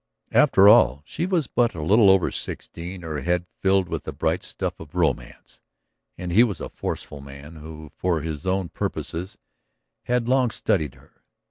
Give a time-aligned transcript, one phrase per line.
[0.31, 4.43] After all, she was but a little over sixteen, her head filled with the bright
[4.43, 5.61] stuff of romance,
[6.17, 9.37] and he was a forceful man who for his own purposes
[10.05, 11.21] had long studied her.